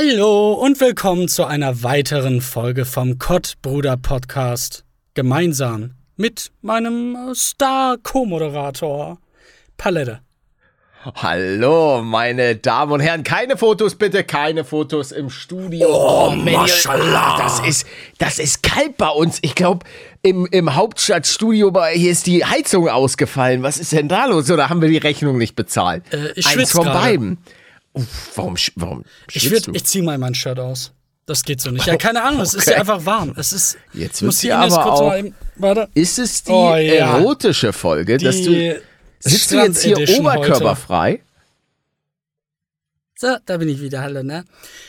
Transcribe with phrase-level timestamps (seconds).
[0.00, 4.84] Hallo und willkommen zu einer weiteren Folge vom Kottbruder Podcast.
[5.14, 9.18] Gemeinsam mit meinem äh, Star-Co-Moderator
[9.76, 10.20] Palette.
[11.16, 13.24] Hallo, meine Damen und Herren.
[13.24, 15.88] Keine Fotos bitte, keine Fotos im Studio.
[15.90, 17.36] Oh, Maschallah.
[17.38, 17.84] Das ist,
[18.18, 19.38] das ist kalt bei uns.
[19.42, 19.84] Ich glaube,
[20.22, 23.64] im, im Hauptstadtstudio, bei- hier ist die Heizung ausgefallen.
[23.64, 24.48] Was ist denn da los?
[24.48, 26.04] Oder haben wir die Rechnung nicht bezahlt?
[26.12, 27.38] Äh, ich Eins von beiden.
[27.98, 29.72] Uff, warum, warum Ich, würd, du?
[29.72, 30.92] ich zieh mal mein Shirt aus.
[31.26, 31.86] Das geht so nicht.
[31.86, 32.72] Ja, keine Ahnung, es ist Okay.
[32.72, 33.34] ja einfach warm.
[33.36, 33.76] Es ist.
[33.92, 35.88] Jetzt die hier Ines aber kurz auch- mal eben- Warte.
[35.94, 37.18] Ist es die Oh, ja.
[37.18, 38.50] erotische Folge, dass du.
[38.50, 38.76] Die
[39.20, 40.20] Sitzt du jetzt hier heute.
[40.20, 41.20] oberkörperfrei?
[43.16, 44.44] So, da bin ich wieder, hallo, ne?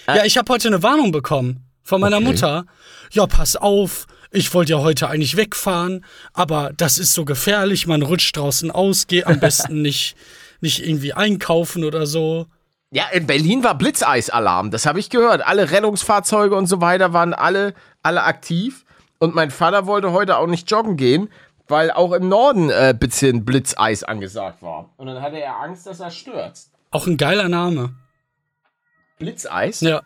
[0.05, 0.17] Ah.
[0.17, 2.25] Ja, ich habe heute eine Warnung bekommen von meiner Okay.
[2.25, 2.65] Mutter.
[3.11, 8.03] Ja, pass auf, ich wollte ja heute eigentlich wegfahren, aber das ist so gefährlich, man
[8.03, 10.15] rutscht draußen aus, geh am besten nicht,
[10.61, 12.45] nicht irgendwie einkaufen oder so.
[12.91, 15.45] Ja, in Berlin war Blitzeisalarm, das habe ich gehört.
[15.45, 18.83] Alle Rettungsfahrzeuge und so weiter waren alle, alle aktiv.
[19.19, 21.29] Und mein Vater wollte heute auch nicht joggen gehen,
[21.67, 24.89] weil auch im Norden äh, bisschen Blitzeis angesagt war.
[24.97, 26.71] Und dann hatte er Angst, dass er stürzt.
[26.89, 27.93] Auch ein geiler Name.
[29.19, 29.81] Blitzeis?
[29.81, 30.01] Ja.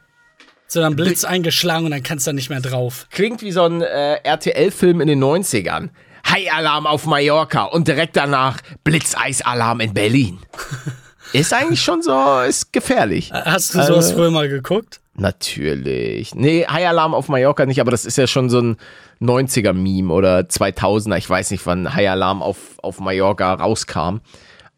[0.67, 3.07] So dann Blitz eingeschlagen und dann kannst du da nicht mehr drauf.
[3.11, 5.89] Klingt wie so ein äh, RTL-Film in den 90ern.
[6.27, 10.39] Hai-Alarm auf Mallorca und direkt danach Blitzeisalarm in Berlin.
[11.33, 13.31] ist eigentlich schon so, ist gefährlich.
[13.33, 14.99] Hast du sowas Äh, früher mal geguckt?
[15.15, 16.33] Natürlich.
[16.33, 18.77] Nee, High Alarm auf Mallorca nicht, aber das ist ja schon so ein
[19.21, 21.17] 90er-Meme oder 2000er.
[21.17, 24.17] Ich weiß nicht, wann High Alarm auf, auf Mallorca rauskam.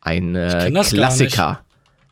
[0.01, 1.61] Ein äh, Klassiker.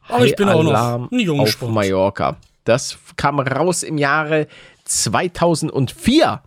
[0.07, 1.73] Aber ich bin auch noch Alarm ein auf Jungspund.
[1.73, 2.37] Mallorca.
[2.63, 4.47] Das kam raus im Jahre
[4.85, 6.41] 2004.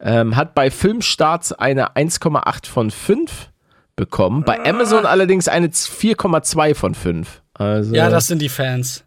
[0.00, 3.50] Ähm, hat bei Filmstarts eine 1,8 von 5
[3.96, 4.42] bekommen.
[4.44, 4.70] Bei Ah.
[4.70, 7.42] Amazon allerdings eine 4,2 von 5.
[7.54, 9.04] Also Ja, das sind die Fans.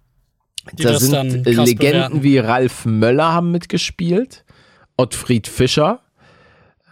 [0.74, 2.24] Die da das sind Legenden bewerten.
[2.24, 4.44] wie Ralf Möller haben mitgespielt,
[4.98, 6.02] Ottfried Fischer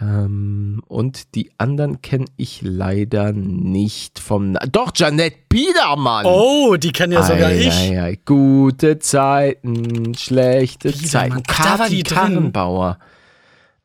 [0.02, 6.26] ähm, und die anderen kenne ich leider nicht vom Na Doch, Janette Biedermann.
[6.26, 7.74] Oh, die kann ja sogar Ei, ich.
[7.74, 8.20] ei, ei.
[8.26, 11.44] Gute Zeiten, schlechte Biedermann.
[11.46, 12.04] Zeiten.
[12.04, 12.04] Drin.
[12.04, 12.98] Karrenbauer.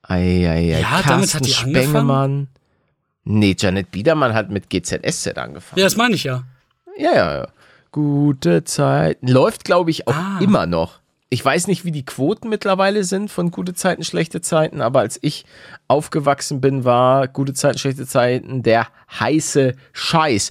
[0.03, 0.19] Ei,
[0.49, 0.81] ei, ei.
[0.81, 2.49] Ja, damit Carsten hat die Spengemann.
[3.25, 5.79] Nee, Janet Biedermann hat mit GZSZ angefangen.
[5.79, 6.45] Ja, das meine ich ja.
[6.97, 7.49] Ja, ja, ja.
[7.93, 9.27] Gute Zeiten.
[9.29, 10.39] Läuft, glaube ich, auch Ah.
[10.41, 11.01] immer noch.
[11.29, 15.19] Ich weiß nicht, wie die Quoten mittlerweile sind von gute Zeiten, schlechte Zeiten, aber als
[15.23, 15.45] ich
[15.87, 18.89] aufgewachsen bin, war gute Zeiten, schlechte Zeiten der
[19.21, 20.51] heiße Scheiß.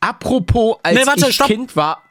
[0.00, 1.46] Apropos, als Nee, warte, ich stopp.
[1.46, 2.02] Kind war.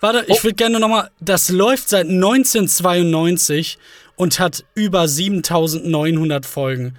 [0.00, 0.32] Warte, Oh.
[0.34, 1.10] ich würde gerne nochmal.
[1.20, 3.78] Das läuft seit 1992
[4.16, 6.96] und hat über 7900 Folgen.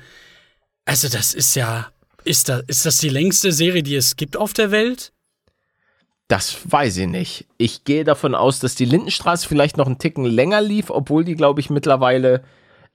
[0.86, 1.88] Also, das ist ja.
[2.24, 5.12] Ist das, ist das die längste Serie, die es gibt auf der Welt?
[6.28, 7.48] Das weiß ich nicht.
[7.58, 11.36] Ich gehe davon aus, dass die Lindenstraße vielleicht noch einen Ticken länger lief, obwohl die,
[11.36, 12.44] glaube ich, mittlerweile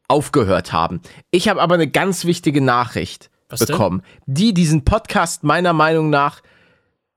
[0.08, 1.02] aufgehört haben.
[1.30, 3.68] Ich habe aber eine ganz wichtige Nachricht Was denn?
[3.68, 6.42] bekommen, die diesen Podcast meiner Meinung nach,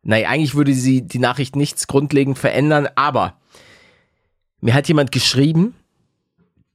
[0.02, 3.36] naja, eigentlich würde sie die Nachricht nichts grundlegend verändern, aber
[4.60, 5.76] mir hat jemand geschrieben,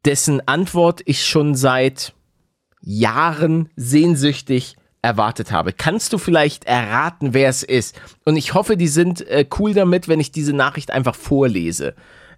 [0.05, 2.15] dessen Antwort ich schon seit
[2.81, 5.73] Jahren sehnsüchtig erwartet habe.
[5.73, 7.95] Kannst du vielleicht erraten, wer es ist?
[8.25, 11.95] Und ich hoffe, die sind äh, cool damit, wenn ich diese Nachricht einfach vorlese.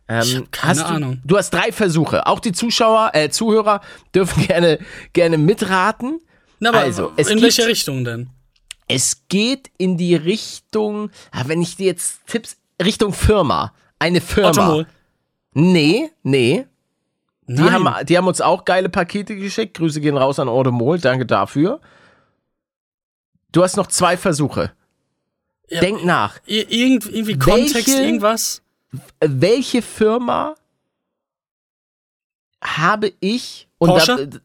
[0.08, 1.20] Ähm, Ich hab keine hast du, Ahnung.
[1.24, 2.26] Du hast drei Versuche.
[2.26, 3.80] Auch die Zuschauer, äh, Zuhörer
[4.14, 4.78] dürfen gerne,
[5.12, 6.20] gerne mitraten.
[6.60, 8.30] Na, aber Also, in gibt- welche Richtung denn?
[8.88, 13.72] Es geht in die Richtung, ah, wenn ich dir jetzt Tipps, Richtung Firma.
[13.98, 14.50] Eine Firma.
[14.50, 14.86] Automol.
[15.54, 16.66] Nee, nee.
[17.48, 19.76] Die haben, die haben uns auch geile Pakete geschickt.
[19.76, 20.98] Grüße gehen raus an Automol.
[20.98, 21.80] Danke dafür.
[23.56, 24.72] Du hast noch zwei Versuche.
[25.70, 25.80] Ja.
[25.80, 26.38] Denk nach.
[26.46, 28.60] Ir- Irgend, irgendwie Welche- Kontext, irgendwas?
[29.20, 30.54] Welche Firma
[32.62, 34.28] habe ich und Porsche?
[34.28, 34.38] Da,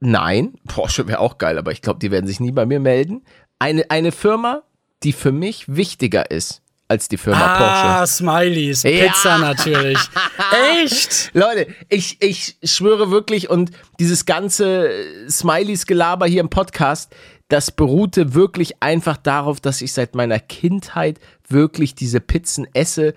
[0.00, 3.22] nein, Porsche wäre auch geil, aber ich glaube, die werden sich nie bei mir melden.
[3.60, 4.62] Eine, eine Firma,
[5.04, 8.12] die für mich wichtiger ist als die Firma Ah, Porsche.
[8.14, 8.82] Smileys.
[8.84, 8.90] Ja.
[9.06, 9.98] Pizza natürlich.
[10.82, 11.30] Echt?
[11.34, 14.90] Leute, ich, ich schwöre wirklich und dieses ganze
[15.28, 17.12] Smileys-Gelaber hier im Podcast,
[17.48, 23.14] das beruhte wirklich einfach darauf, dass ich seit meiner Kindheit wirklich diese Pizzen esse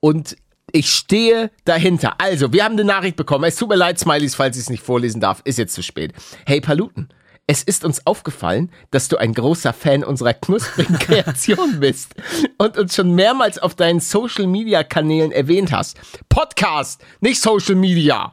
[0.00, 0.36] und
[0.72, 2.20] ich stehe dahinter.
[2.20, 3.44] Also, wir haben eine Nachricht bekommen.
[3.44, 5.40] Es tut mir leid, Smileys, falls ich es nicht vorlesen darf.
[5.44, 6.12] Ist jetzt zu spät.
[6.44, 7.08] Hey, Paluten.
[7.48, 12.16] Es ist uns aufgefallen, dass du ein großer Fan unserer knusprigen Kreation bist
[12.58, 15.96] und uns schon mehrmals auf deinen Social Media Kanälen erwähnt hast.
[16.28, 18.32] Podcast, nicht Social Media.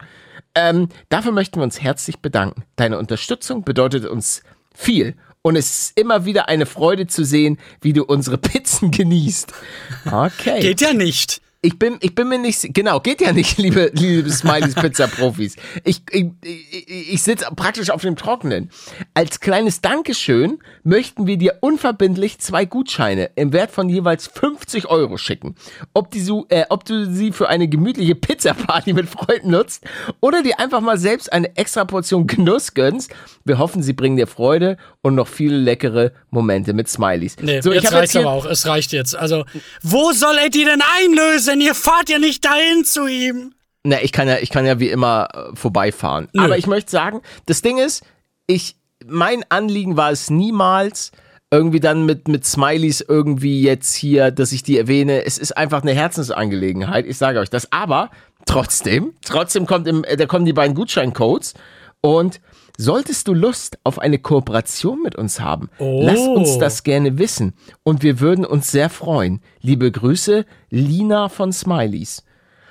[0.55, 2.63] Ähm, dafür möchten wir uns herzlich bedanken.
[2.75, 4.41] Deine Unterstützung bedeutet uns
[4.73, 5.15] viel.
[5.45, 9.53] Und es ist immer wieder eine Freude zu sehen, wie du unsere Pizzen genießt.
[10.05, 10.59] Okay.
[10.59, 11.41] Geht ja nicht.
[11.65, 15.55] Ich bin, ich bin mir nicht, genau, geht ja nicht, liebe, liebe Smileys Pizza Profis.
[15.85, 18.69] Ich, ich, ich, ich sitze praktisch auf dem Trockenen.
[19.13, 25.15] Als kleines Dankeschön möchten wir dir unverbindlich zwei Gutscheine im Wert von jeweils 50 Euro
[25.15, 25.55] schicken.
[25.93, 26.19] Ob, die,
[26.49, 29.85] äh, ob du sie für eine gemütliche Pizza-Party mit Freunden nutzt
[30.19, 33.09] oder dir einfach mal selbst eine extra Portion Genuss gönnst.
[33.45, 37.37] Wir hoffen, sie bringen dir Freude und noch viele leckere Momente mit Smileys.
[37.41, 38.45] Nee, so, jetzt reicht aber auch.
[38.45, 39.15] Es reicht jetzt.
[39.15, 39.45] Also,
[39.81, 41.52] wo soll er die denn einlösen?
[41.61, 43.53] Ihr fahrt ja nicht dahin zu ihm.
[43.83, 46.29] Na, ich kann ja, ich kann ja wie immer äh, vorbeifahren.
[46.33, 46.43] Nö.
[46.43, 48.03] Aber ich möchte sagen, das Ding ist,
[48.47, 51.11] ich, mein Anliegen war es niemals,
[51.51, 55.23] irgendwie dann mit, mit Smileys irgendwie jetzt hier, dass ich die erwähne.
[55.25, 57.05] Es ist einfach eine Herzensangelegenheit.
[57.05, 57.71] Ich sage euch das.
[57.71, 58.09] Aber
[58.45, 61.53] trotzdem, trotzdem kommt im, äh, da kommen die beiden Gutscheincodes
[62.01, 62.41] und
[62.77, 66.01] Solltest du Lust auf eine Kooperation mit uns haben, oh.
[66.03, 67.53] lass uns das gerne wissen
[67.83, 69.41] und wir würden uns sehr freuen.
[69.61, 72.23] Liebe Grüße, Lina von Smileys.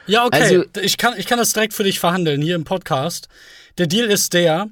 [0.07, 3.29] Ja, okay, also, ich, kann, ich kann das direkt für dich verhandeln hier im Podcast.
[3.79, 4.67] Der Deal ist der,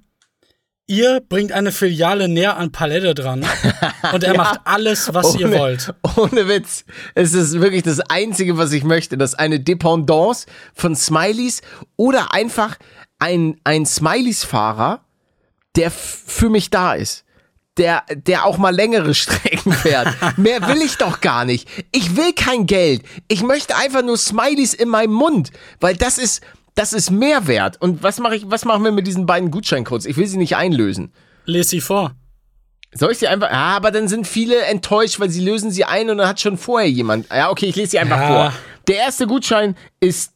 [0.88, 3.46] ihr bringt eine Filiale näher an Palette dran
[4.12, 5.94] und er ja, macht alles, was ohne, ihr wollt.
[6.16, 6.84] Ohne Witz.
[7.14, 11.62] Es ist wirklich das Einzige, was ich möchte, dass eine Dependance von Smileys
[11.96, 12.76] oder einfach
[13.20, 15.04] ein, ein Smileys-Fahrer
[15.76, 17.24] der für mich da ist.
[17.76, 20.08] Der, der auch mal längere Strecken fährt.
[20.36, 21.68] Mehr will ich doch gar nicht.
[21.92, 23.02] Ich will kein Geld.
[23.28, 26.42] Ich möchte einfach nur Smileys in meinem Mund, weil das ist,
[26.74, 27.80] das ist Mehrwert.
[27.80, 30.06] Und was mache ich, was machen wir mit diesen beiden Gutscheincodes?
[30.06, 31.12] Ich will sie nicht einlösen.
[31.46, 32.14] Lese sie vor.
[32.92, 33.50] Soll ich sie einfach?
[33.50, 36.58] Ja, aber dann sind viele enttäuscht, weil sie lösen sie ein und dann hat schon
[36.58, 37.28] vorher jemand.
[37.30, 38.28] Ja, okay, ich lese sie einfach ja.
[38.28, 38.52] vor.
[38.88, 40.32] Der erste Gutschein ist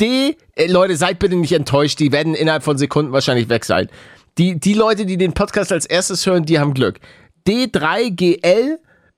[0.00, 0.36] D.
[0.54, 2.00] Äh, Leute, seid bitte nicht enttäuscht.
[2.00, 3.88] Die werden innerhalb von Sekunden wahrscheinlich weg sein.
[4.38, 7.00] Die, die Leute, die den Podcast als erstes hören, die haben Glück.
[7.46, 8.76] D3GL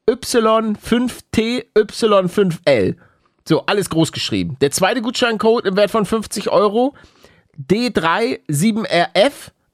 [0.09, 2.95] Y5T Y5L.
[3.47, 4.57] So, alles groß geschrieben.
[4.61, 6.95] Der zweite Gutscheincode im Wert von 50 Euro.
[7.69, 9.33] D37RF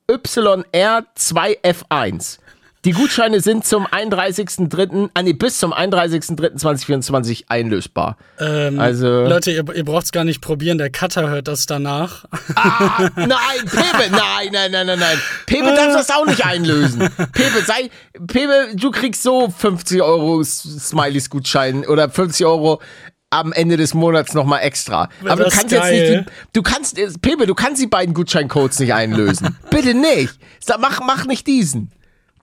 [0.08, 2.38] YR2F1.
[2.84, 8.19] Die Gutscheine sind zum 31.03., ah nee, bis zum 31.03.2024 einlösbar.
[8.38, 12.26] Ähm, also Leute, ihr, ihr braucht es gar nicht probieren, der Cutter hört das danach.
[12.56, 13.28] Ah, nein,
[13.64, 15.19] Pepe, nein, nein, nein, nein, nein.
[15.46, 17.00] Pepe darf das auch nicht einlösen.
[17.32, 17.90] Pepe, sei,
[18.26, 22.82] Pepe, du kriegst so 50 Euro Smileys-Gutschein oder 50 Euro
[23.31, 25.08] am Ende des Monats nochmal extra.
[25.25, 25.94] Aber du kannst geil.
[25.94, 29.56] jetzt nicht, die, du kannst, Pepe, du kannst die beiden Gutscheincodes nicht einlösen.
[29.70, 30.38] Bitte nicht.
[30.78, 31.90] Mach, mach nicht diesen.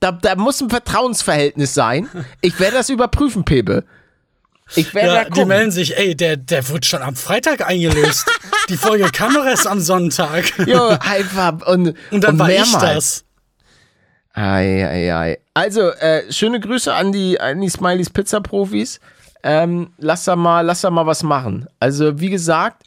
[0.02, 2.10] Da, da muss ein Vertrauensverhältnis sein.
[2.42, 3.86] Ich werde das überprüfen, Pepe.
[4.76, 8.26] Ich werde ja, da Die melden sich, ey, der, der wird schon am Freitag eingelöst.
[8.70, 10.46] die Folge kam doch erst am Sonntag.
[10.66, 11.68] jo, einfach.
[11.68, 12.74] Und, und dann und war mehrmals.
[12.74, 13.26] ich das.
[14.34, 15.40] Ei, ei, ei.
[15.54, 19.00] Also, äh, schöne Grüße an die, an die Smileys Pizza Profis.
[19.44, 21.68] Ähm, lass da mal, lass da mal was machen.
[21.80, 22.84] Also, wie gesagt,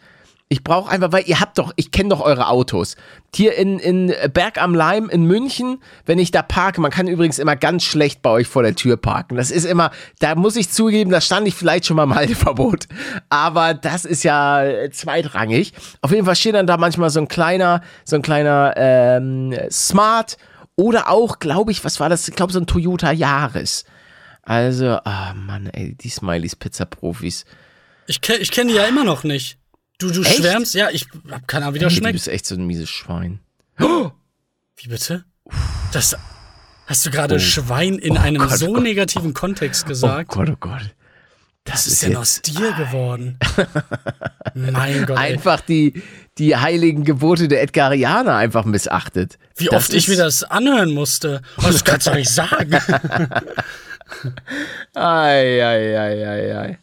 [0.54, 2.94] ich brauche einfach, weil ihr habt doch, ich kenne doch eure Autos.
[3.34, 7.40] Hier in, in Berg am Leim in München, wenn ich da parke, man kann übrigens
[7.40, 9.36] immer ganz schlecht bei euch vor der Tür parken.
[9.36, 9.90] Das ist immer,
[10.20, 12.86] da muss ich zugeben, da stand ich vielleicht schon mal im Halteverbot.
[13.30, 14.62] Aber das ist ja
[14.92, 15.72] zweitrangig.
[16.02, 20.36] Auf jeden Fall steht dann da manchmal so ein kleiner, so ein kleiner ähm, Smart
[20.76, 22.28] oder auch, glaube ich, was war das?
[22.28, 23.84] Ich glaube, so ein Toyota Yaris.
[24.42, 27.44] Also, ah oh Mann, ey, die Smileys Pizza Profis.
[28.06, 29.58] Ich, ke ich kenne die ja immer noch nicht.
[29.98, 30.36] Du, du echt?
[30.36, 30.74] schwärmst?
[30.74, 32.14] Ja, ich hab keine Ahnung, wie das hey, schmeckt.
[32.14, 33.40] Du bist echt so ein mieses Schwein.
[33.80, 34.10] Oh!
[34.76, 35.24] Wie bitte?
[35.92, 36.16] Das
[36.86, 37.38] hast du gerade oh.
[37.38, 40.30] Schwein in oh einem Gott, so oh negativen Kontext gesagt.
[40.32, 40.94] Oh Gott, oh Gott.
[41.64, 43.38] Das, das ist denn aus dir geworden?
[44.54, 45.16] mein Gott.
[45.16, 46.02] Einfach die,
[46.36, 49.38] die heiligen Gebote der Edgarianer einfach missachtet.
[49.56, 51.40] Wie das oft ich mir das anhören musste.
[51.56, 52.74] Das kannst du nicht sagen.
[54.94, 56.78] ei, ei, ei, ei, ei.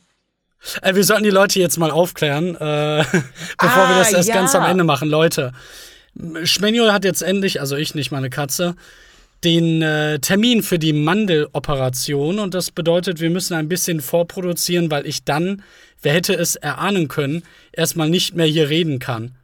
[0.81, 2.57] Äh, wir sollten die Leute jetzt mal aufklären, äh,
[3.57, 4.35] bevor ah, wir das erst ja.
[4.35, 5.09] ganz am Ende machen.
[5.09, 5.53] Leute,
[6.43, 8.75] Schmenio hat jetzt endlich, also ich nicht, meine Katze,
[9.43, 15.07] den äh, Termin für die Mandeloperation und das bedeutet, wir müssen ein bisschen vorproduzieren, weil
[15.07, 15.63] ich dann,
[16.01, 19.35] wer hätte es erahnen können, erstmal nicht mehr hier reden kann.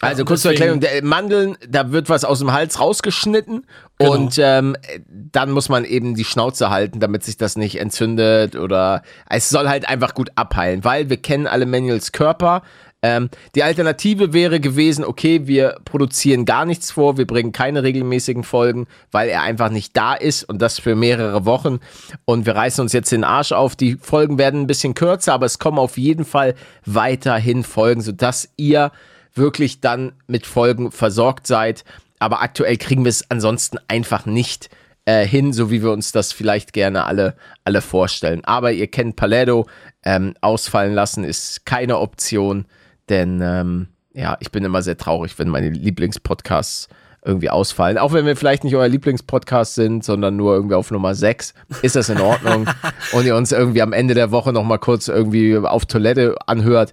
[0.00, 3.64] Also kurz zur Erklärung, Mandeln, da wird was aus dem Hals rausgeschnitten
[3.98, 4.12] genau.
[4.12, 4.76] und ähm,
[5.08, 9.68] dann muss man eben die Schnauze halten, damit sich das nicht entzündet oder es soll
[9.68, 12.62] halt einfach gut abheilen, weil wir kennen alle Manuels Körper.
[13.02, 18.42] Ähm, die Alternative wäre gewesen, okay, wir produzieren gar nichts vor, wir bringen keine regelmäßigen
[18.42, 21.78] Folgen, weil er einfach nicht da ist und das für mehrere Wochen
[22.24, 23.76] und wir reißen uns jetzt den Arsch auf.
[23.76, 28.48] Die Folgen werden ein bisschen kürzer, aber es kommen auf jeden Fall weiterhin Folgen, sodass
[28.56, 28.90] ihr
[29.34, 31.84] wirklich dann mit Folgen versorgt seid.
[32.18, 34.70] Aber aktuell kriegen wir es ansonsten einfach nicht
[35.04, 38.44] äh, hin, so wie wir uns das vielleicht gerne alle, alle vorstellen.
[38.44, 39.66] Aber ihr kennt Paletto,
[40.06, 42.66] Ähm, ausfallen lassen ist keine Option,
[43.08, 46.88] denn ähm, ja, ich bin immer sehr traurig, wenn meine Lieblingspodcasts
[47.24, 47.98] irgendwie ausfallen.
[47.98, 51.96] Auch wenn wir vielleicht nicht euer Lieblingspodcast sind, sondern nur irgendwie auf Nummer 6, ist
[51.96, 52.68] das in Ordnung.
[53.12, 56.92] und ihr uns irgendwie am Ende der Woche nochmal kurz irgendwie auf Toilette anhört,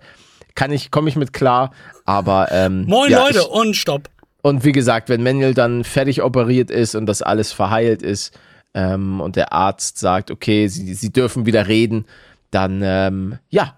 [0.56, 1.72] kann ich, komme ich mit klar.
[2.06, 4.10] Aber ähm, Moin ja, Leute ich, und stopp.
[4.42, 8.38] und wie gesagt, wenn Manuel dann fertig operiert ist und das alles verheilt ist
[8.74, 12.06] ähm, und der Arzt sagt, okay, sie, sie dürfen wieder reden,
[12.52, 13.76] dann ähm, ja,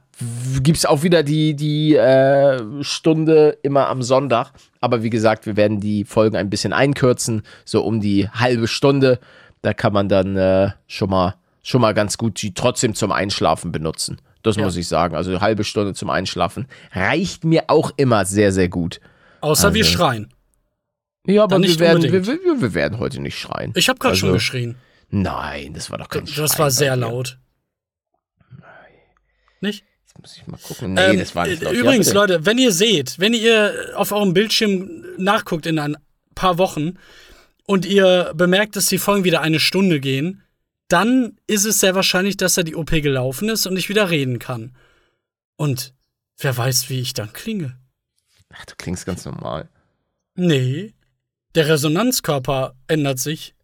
[0.62, 4.52] gibt es auch wieder die, die äh, Stunde immer am Sonntag.
[4.80, 9.20] Aber wie gesagt, wir werden die Folgen ein bisschen einkürzen, so um die halbe Stunde.
[9.62, 13.72] Da kann man dann äh, schon, mal, schon mal ganz gut die trotzdem zum Einschlafen
[13.72, 14.18] benutzen.
[14.44, 14.64] Das Ja.
[14.64, 15.16] muss ich sagen.
[15.16, 19.00] Also eine halbe Stunde zum Einschlafen reicht mir auch immer sehr, sehr gut.
[19.42, 20.34] Außer wir Also- schreien.
[21.26, 23.72] Ja, aber wir werden, wir, wir, wir werden heute nicht schreien.
[23.76, 24.76] Ich habe gerade schon Also, geschrien.
[25.10, 27.38] Nein, das war doch kein Schreien Das war sehr laut.
[29.62, 29.86] Nicht?
[30.06, 30.94] Jetzt muss ich mal gucken.
[30.94, 31.74] Nee, Ähm, das war nicht laut.
[31.74, 32.14] Übrigens, ja.
[32.14, 35.96] Leute, wenn ihr seht, wenn ihr auf eurem Bildschirm nachguckt in ein
[36.36, 36.96] paar Wochen
[37.66, 40.43] und ihr bemerkt, dass die Folgen wieder eine Stunde gehen,
[40.94, 44.40] dann ist es sehr wahrscheinlich, dass da die OP gelaufen ist und ich wieder reden
[44.40, 44.76] kann.
[45.56, 45.94] Und
[46.38, 47.78] wer weiß, wie ich dann klinge.
[48.54, 49.68] Ach, du klingst ganz normal.
[50.36, 50.94] Nee,
[51.56, 53.56] der Resonanzkörper ändert sich.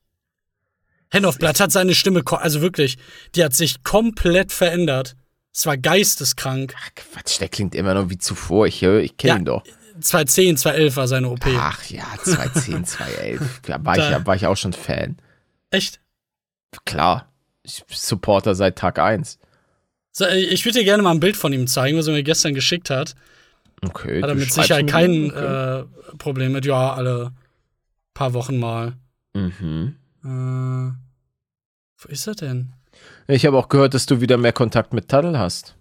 [1.11, 2.97] Henhoff-Blatt hat seine Stimme, also wirklich,
[3.35, 5.15] die hat sich komplett verändert.
[5.53, 6.75] Es war geisteskrank.
[6.77, 8.67] Ach, Quatsch, der klingt immer noch wie zuvor.
[8.67, 9.37] Ich, höre- ich kenne Ja.
[9.39, 9.63] ihn doch.
[10.01, 11.45] 2010, 2011 war seine OP.
[11.57, 13.61] Ach ja, 2010, 2011.
[13.63, 15.17] Da war, ich, Da- ja- war ich auch schon Fan.
[15.71, 15.99] Echt?
[16.85, 17.31] Klar.
[17.63, 19.39] Ich Supporter seit Tag 1.
[20.11, 22.23] So, äh, ich würde dir gerne mal ein Bild von ihm zeigen, was er mir
[22.23, 23.15] gestern geschickt hat.
[23.81, 24.21] Okay.
[24.21, 25.79] Hat er mit Sicherheit kein okay.
[25.79, 25.85] äh,
[26.17, 26.65] Problem mit.
[26.65, 27.31] Ja, alle
[28.13, 28.93] paar Wochen mal.
[29.33, 29.95] mhm.
[30.23, 30.91] Äh,
[32.01, 32.73] wo ist er denn?
[33.27, 35.75] Ich habe auch gehört, dass du wieder mehr Kontakt mit Taddle hast.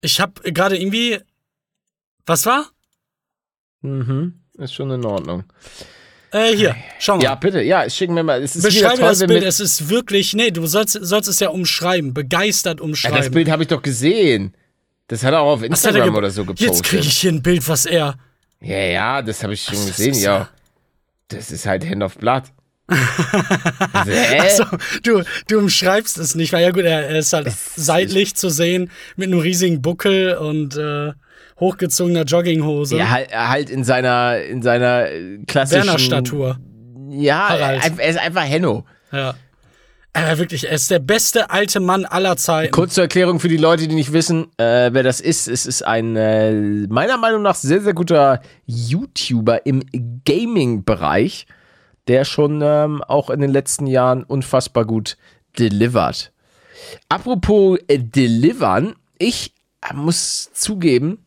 [0.00, 1.20] Ich habe gerade irgendwie.
[2.24, 2.70] Was war?
[3.82, 4.40] Mhm.
[4.54, 5.44] Ist schon in Ordnung.
[6.32, 7.22] Äh, hier, schau mal.
[7.24, 7.62] Ja, bitte.
[7.62, 8.42] Ja, schick mir mal.
[8.42, 9.42] Es ist Beschreibe toll, das Bild.
[9.44, 10.32] Es ist wirklich.
[10.34, 12.14] Nee, du sollst, sollst es ja umschreiben.
[12.14, 13.18] Begeistert Ja, umschreiben.
[13.18, 14.54] das Bild habe ich doch gesehen.
[15.08, 16.68] Das hat er auch auf Instagram oder so gepostet.
[16.68, 18.16] Jetzt kriege ich hier ein Bild, was er.
[18.60, 20.38] Ja, ja, das habe ich schon das gesehen, ist ja.
[20.38, 20.48] ja-
[21.28, 22.44] Das ist halt Hand of Blood.
[23.92, 24.64] also?
[24.64, 24.64] Also,
[25.02, 28.48] du, du umschreibst es nicht, weil ja gut, er, er ist halt Es seitlich zu
[28.50, 31.12] sehen mit einem riesigen Buckel und äh,
[31.62, 32.96] hochgezogener Jogginghose.
[32.96, 35.86] ja, halt, halt in seiner, in seiner äh, klassischen...
[35.86, 36.58] Werner-Statur.
[37.08, 37.98] Ja, Harald.
[37.98, 38.84] er, ist einfach Henno.
[39.12, 39.34] Ja.
[40.14, 42.70] Aber wirklich, er ist der beste alte Mann aller Zeiten.
[42.72, 45.48] Kurz zur Erklärung für die Leute, die nicht wissen, äh, wer das ist.
[45.48, 46.52] Es ist ein äh,
[46.88, 49.82] meiner Meinung nach sehr, sehr guter YouTuber im
[50.26, 51.46] Gaming-Bereich,
[52.08, 55.16] der schon ähm, auch in den letzten Jahren unfassbar gut
[55.58, 56.32] delivert.
[57.08, 61.24] Apropos äh, delivern, ich äh, muss zugeben,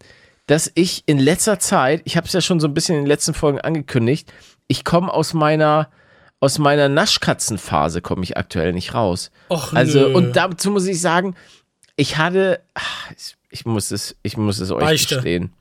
[0.48, 3.08] dass ich in letzter Zeit, ich habe es ja schon so ein bisschen in den
[3.08, 4.32] letzten Folgen angekündigt,
[4.68, 5.90] ich komme aus meiner
[6.42, 9.32] aus meiner Naschkatzenphase komme ich aktuell nicht raus.
[9.50, 10.14] Och, Also, nö.
[10.14, 11.34] und dazu muss ich sagen,
[11.96, 15.16] ich hatte, ach, ich- ich muss es, ich muss es euch Beichte.
[15.16, 15.54] gestehen.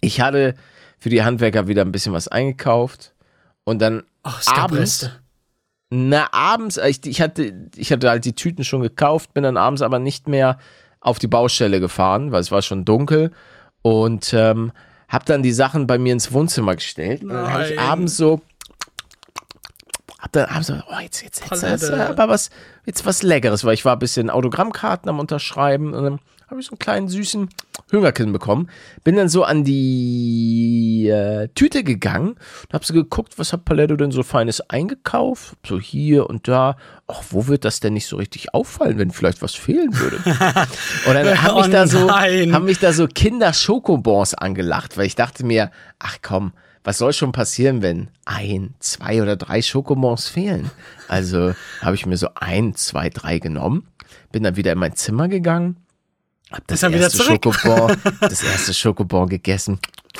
[0.00, 0.54] Ich hatte
[0.98, 3.12] für die Handwerker wieder ein bisschen was eingekauft
[3.64, 5.20] und dann Ach, abends, Beste.
[5.90, 9.82] na, abends, ich, ich hatte, ich hatte halt die Tüten schon gekauft, bin dann abends
[9.82, 10.58] aber nicht mehr
[11.00, 13.30] auf die Baustelle gefahren, weil es war schon dunkel
[13.82, 14.72] und ähm,
[15.08, 17.22] hab dann die Sachen bei mir ins Wohnzimmer gestellt.
[17.22, 18.40] Und dann habe ich abends so
[20.22, 22.50] hab dann abends so, oh, jetzt, jetzt, jetzt, jetzt aber was,
[22.86, 25.92] jetzt was Leckeres, weil ich war ein bisschen Autogrammkarten am Unterschreiben.
[25.92, 26.18] Und dann
[26.52, 27.48] habe ich so einen kleinen süßen
[27.90, 28.68] Hüngerkin bekommen.
[29.04, 33.96] Bin dann so an die äh, Tüte gegangen und habe so geguckt, was hat Paletto
[33.96, 35.56] denn so Feines eingekauft?
[35.66, 36.76] So hier und da.
[37.06, 40.16] Ach, wo wird das denn nicht so richtig auffallen, wenn vielleicht was fehlen würde?
[41.06, 45.14] und dann haben Oh mich da so, haben mich da so Kinder-Schokobons angelacht, weil ich
[45.14, 46.52] dachte mir, ach komm,
[46.84, 50.70] was soll schon passieren, wenn ein, zwei oder drei Schokobons fehlen?
[51.08, 53.86] Also habe ich mir so ein, zwei, drei genommen,
[54.32, 55.76] bin dann wieder in mein Zimmer gegangen,
[56.52, 57.22] hab das erste.
[57.22, 59.78] Schokobon, das erste Schokobon gegessen.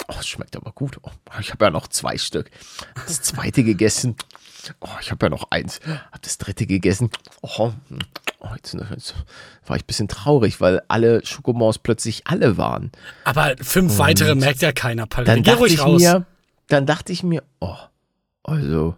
[0.08, 0.98] Oh, es schmeckt aber gut.
[1.02, 1.10] Oh,
[1.40, 2.50] ich habe ja noch zwei Stück.
[3.06, 4.16] Das zweite gegessen.
[4.80, 5.80] Oh, ich habe ja noch eins.
[6.12, 7.10] Hab das dritte gegessen.
[7.42, 7.72] Oh,
[8.40, 9.14] oh jetzt, jetzt
[9.66, 12.92] war ich ein bisschen traurig, weil alle Schokobons plötzlich alle waren.
[13.24, 15.32] Aber fünf weitere merkt ja keiner, Palette.
[15.32, 16.00] Dann Geh dachte ruhig ich raus.
[16.00, 16.26] mir,
[16.68, 17.76] dann dachte ich mir, oh,
[18.44, 18.96] also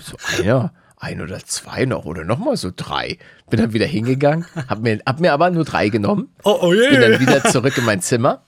[0.00, 3.18] so einer, ein oder zwei noch oder noch mal so drei.
[3.50, 6.88] Bin dann wieder hingegangen, hab mir, hab mir aber nur drei genommen, oh, oh je.
[6.90, 8.42] bin dann wieder zurück in mein Zimmer,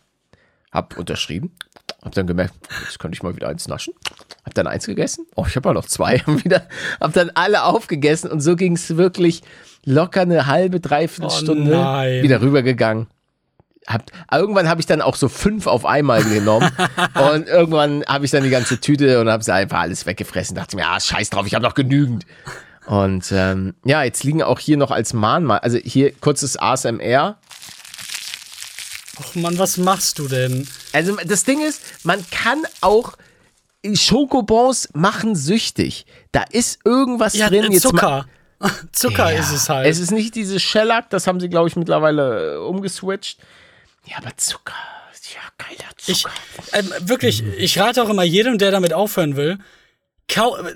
[0.72, 1.52] hab unterschrieben,
[2.02, 3.94] hab dann gemerkt, jetzt könnte ich mal wieder eins naschen.
[4.44, 5.26] Hab dann eins gegessen.
[5.36, 6.18] Oh, ich habe ja noch zwei.
[6.26, 6.66] Hab, wieder,
[7.00, 9.42] hab dann alle aufgegessen und so ging es wirklich
[9.84, 12.22] locker eine halbe, dreiviertel Oh Stunde nein.
[12.22, 13.08] wieder rübergegangen.
[13.88, 16.70] Hab, irgendwann habe ich dann auch so fünf auf einmal genommen
[17.32, 20.54] und irgendwann habe ich dann die ganze Tüte und habe sie einfach alles weggefressen.
[20.54, 22.26] Dachte mir, ah, scheiß drauf, ich habe noch genügend.
[22.86, 27.38] Und ähm, ja, jetzt liegen auch hier noch als Mahnmal, also hier kurzes ASMR.
[29.20, 30.68] Och Mann, was machst du denn?
[30.92, 33.14] Also das Ding ist, man kann auch
[33.94, 36.06] Schokobons machen süchtig.
[36.32, 37.64] Da ist irgendwas Ja, drin.
[37.64, 38.26] äh, Jetzt Zucker.
[38.92, 39.86] Zucker Ja, ist es halt.
[39.86, 43.38] Es ist nicht dieses Shellac, das haben sie, glaube ich, mittlerweile äh, umgeswitcht.
[44.08, 44.74] Ja, aber Zucker.
[45.34, 46.32] Ja, geiler Ich, Zucker.
[46.72, 49.58] ähm, wirklich, ich rate auch immer jedem, der damit aufhören will,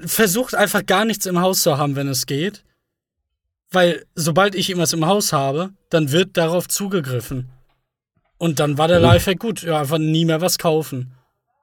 [0.04, 2.64] versucht einfach gar nichts im Haus zu haben, wenn es geht.
[3.70, 7.50] Weil sobald ich irgendwas im Haus habe, dann wird darauf zugegriffen.
[8.38, 9.02] Und dann war der Oh.
[9.02, 9.62] Lifehack gut.
[9.62, 11.14] Ja, einfach nie mehr was kaufen.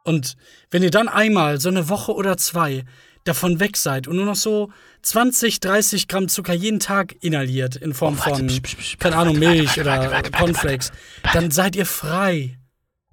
[0.04, 0.36] Und
[0.72, 2.86] wenn ihr dann einmal so eine Woche oder zwei
[3.30, 4.72] davon weg seid und nur noch so
[5.04, 8.98] 20, 30 Gramm Zucker jeden Tag inhaliert in Form Oh, warte, von, psch, psch, psch,
[9.00, 10.92] keine Ahnung, Milch warte, oder warte, warte, Cornflakes,
[11.34, 12.58] dann seid ihr frei.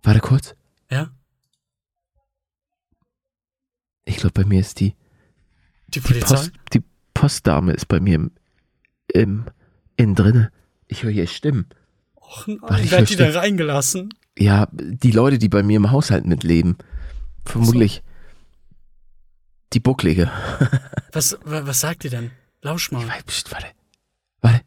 [0.02, 0.54] Warte kurz.
[0.90, 1.10] Ja?
[4.04, 4.94] Ich glaube, bei mir ist die,
[5.88, 6.34] Die die, Polizei?
[6.34, 6.82] Post, die
[7.14, 8.30] Postdame ist bei mir im,
[9.12, 9.44] im
[9.96, 10.52] innen drinne.
[10.86, 11.66] Ich höre hier Stimmen.
[12.14, 14.14] Och nein, Warte, ich wer hat die da reingelassen?
[14.38, 16.76] Ja, die Leute, die bei mir im Haushalt mitleben.
[17.44, 18.02] Vermutlich
[19.72, 20.30] die Bucklige.
[21.12, 22.30] Was, wa- was sagt ihr denn?
[22.62, 23.06] Lausch mal.
[23.08, 23.66] Warte, pst, warte.
[24.40, 24.62] Warte.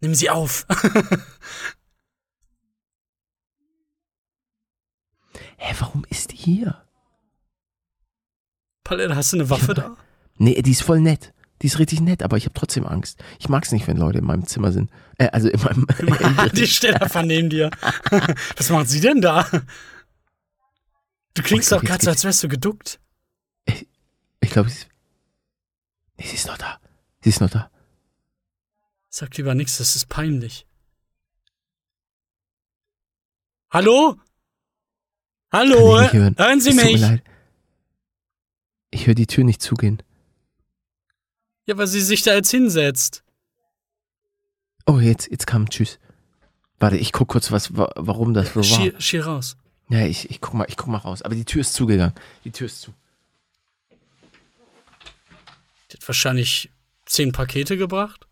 [0.00, 0.66] Nimm sie auf.
[5.56, 6.82] Hä, warum ist die hier?
[8.84, 9.96] Palette, hast du eine Waffe da?
[10.36, 11.32] Nee, die ist voll nett.
[11.62, 13.22] Die ist richtig nett, aber ich habe trotzdem Angst.
[13.38, 14.90] Ich mag es nicht, wenn Leute in meinem Zimmer sind.
[15.18, 15.86] Äh, also in meinem.
[16.52, 17.70] die steht einfach neben dir.
[18.56, 19.46] Was macht sie denn da?
[21.34, 22.98] Du klingst Oh, doch jetzt gerade so, als wärst du geduckt.
[24.42, 24.88] Ich glaube, sie ist.
[26.18, 26.78] Nee, sie ist noch da.
[27.22, 27.70] Sie ist noch da.
[29.08, 30.66] Sag lieber nichts, das ist peinlich.
[33.70, 34.16] Hallo?
[35.50, 36.00] Hallo?
[36.02, 36.34] Ich hören.
[36.38, 37.00] Hören Sie Es tut mir mich?
[37.00, 37.22] leid.
[38.90, 40.02] Ich höre die Tür nicht zugehen.
[41.66, 43.22] Ja, weil sie sich da jetzt hinsetzt.
[44.86, 45.68] Oh, jetzt, jetzt kam.
[45.70, 45.98] Tschüss.
[46.78, 48.64] Warte, ich guck kurz, was, wa- warum das so war.
[48.64, 49.56] Schier, schier raus.
[49.88, 51.22] Ja, ich, ich guck mal, ich guck mal raus.
[51.22, 52.14] Aber die Tür ist zugegangen.
[52.44, 52.92] Die Tür ist zu.
[55.90, 56.70] Die hat wahrscheinlich
[57.06, 58.26] zehn Pakete gebracht.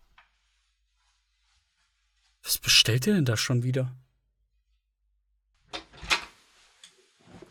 [2.43, 3.91] Was bestellt ihr denn da schon wieder?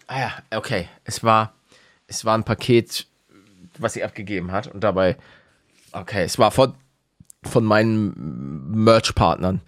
[0.06, 0.88] Ah ja, okay.
[1.04, 1.54] Es war,
[2.08, 3.06] es war ein Paket,
[3.78, 4.66] was sie abgegeben hat.
[4.66, 5.16] Und dabei,
[5.92, 6.74] okay, es war von,
[7.44, 9.60] von meinen Merch-Partnern.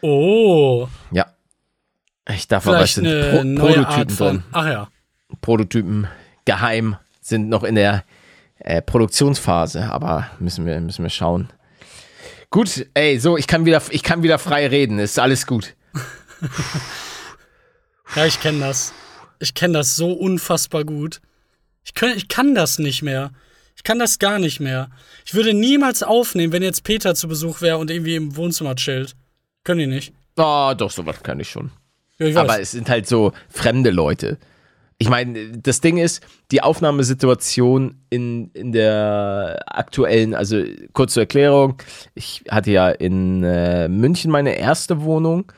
[0.00, 1.26] Oh, Ja.
[2.26, 4.44] Ich darf aber, es sind Pro Prototypen drin.
[4.52, 4.88] Ach ja.
[5.42, 6.08] Prototypen
[6.46, 8.02] geheim, sind noch in der
[8.58, 11.48] äh, Produktionsphase, aber müssen wir, müssen wir schauen.
[12.50, 15.74] Gut, ey, so, ich kann wieder, ich kann wieder frei reden, ist alles gut.
[18.14, 18.92] Ja, ich kenne das.
[19.40, 21.20] Ich kenne das so unfassbar gut.
[21.84, 23.32] Ich, könnt, ich kann das nicht mehr.
[23.76, 24.88] Ich kann das gar nicht mehr.
[25.26, 29.14] Ich würde niemals aufnehmen, wenn jetzt Peter zu Besuch wäre und irgendwie im Wohnzimmer chillt.
[29.64, 30.12] Können die nicht.
[30.36, 31.72] Oh, doch, sowas kann ich schon.
[32.18, 32.36] Ja, ich.
[32.36, 34.38] Aber es sind halt so fremde Leute.
[34.98, 41.76] Ich meine, das Ding ist, die Aufnahmesituation in, in der aktuellen, also kurz zur Erklärung,
[42.14, 45.52] ich hatte ja in äh, München meine erste Wohnung.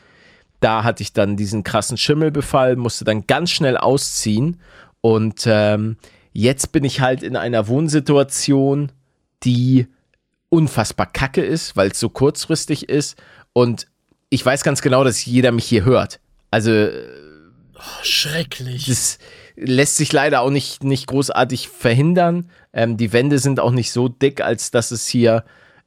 [0.60, 4.58] Da hatte ich dann diesen krassen Schimmelbefall, musste dann ganz schnell ausziehen.
[5.02, 5.98] Und ähm,
[6.32, 8.90] jetzt bin ich halt in einer Wohnsituation,
[9.42, 9.86] die
[10.48, 13.16] unfassbar kacke ist, weil es so kurzfristig ist.
[13.52, 13.86] Und
[14.30, 16.20] ich weiß ganz genau, dass jeder mich hier hört.
[16.50, 16.88] Also
[18.26, 18.86] schrecklich.
[18.86, 19.18] das
[19.56, 22.50] lässt sich leider auch nicht, nicht großartig verhindern.
[22.72, 25.44] Ähm, die Wände sind auch nicht so dick, als dass es hier.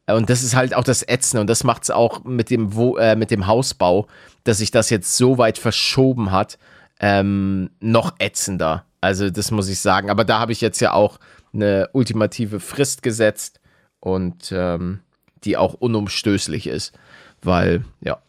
[0.07, 1.41] äh, Und das ist halt auch das Ätzende.
[1.41, 4.07] Und das macht es auch mit dem, Wo äh, mit dem Hausbau,
[4.43, 6.57] dass sich das jetzt so weit verschoben hat,
[6.99, 8.85] ähm, noch ätzender.
[9.01, 10.09] Also, das muss ich sagen.
[10.09, 11.19] Aber da habe ich jetzt ja auch
[11.53, 13.59] eine ultimative Frist gesetzt
[13.99, 14.99] und ähm,
[15.43, 16.93] die auch unumstößlich ist.
[17.41, 18.21] Weil, ja.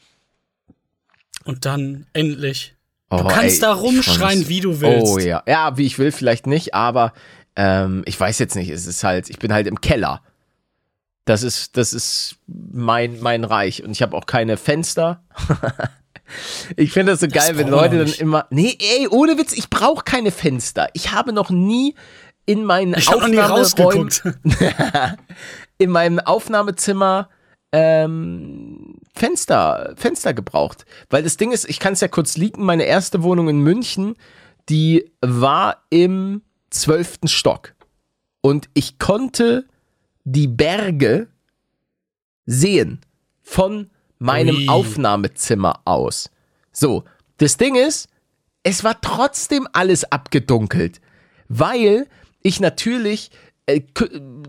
[1.44, 2.76] Und dann endlich.
[3.10, 5.06] Oh, Du kannst ey, da rumschreien, wie du willst.
[5.06, 5.42] Oh ja.
[5.46, 7.12] Ja, wie ich will, vielleicht nicht, aber
[7.56, 8.70] ähm, ich weiß jetzt nicht.
[8.70, 10.22] Es ist halt, ich bin halt im Keller.
[11.24, 13.84] Das ist, das ist mein, mein Reich.
[13.84, 15.24] Und ich habe auch keine Fenster.
[16.76, 18.46] ich finde das so geil, wenn Leute dann immer.
[18.50, 20.88] Nee, ey, ohne Witz, ich brauche keine Fenster.
[20.92, 21.94] Ich habe noch nie
[22.46, 24.10] in meinen Ich habe noch nie Aufnahmeräumen,
[25.78, 27.28] in meinem Aufnahmezimmer
[27.72, 28.79] ähm,
[29.14, 30.84] Fenster, Fenster gebraucht.
[31.08, 34.14] Weil das Ding ist, ich kann es ja kurz leaken, meine erste Wohnung in München,
[34.68, 37.74] die war im zwölften Stock.
[38.40, 39.66] Und ich konnte
[40.24, 41.28] die Berge
[42.46, 43.00] sehen
[43.42, 44.68] von meinem Ui.
[44.68, 46.30] Aufnahmezimmer aus.
[46.72, 47.04] So,
[47.38, 48.08] das Ding ist,
[48.62, 51.00] es war trotzdem alles abgedunkelt,
[51.48, 52.06] weil
[52.42, 53.30] ich natürlich